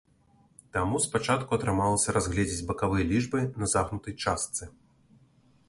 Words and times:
Таму 0.77 1.01
спачатку 1.03 1.51
атрымалася 1.57 2.15
разгледзець 2.17 2.67
бакавыя 2.71 3.03
лічбы 3.13 3.45
на 3.65 3.73
загнутай 3.77 4.13
частцы. 4.25 4.63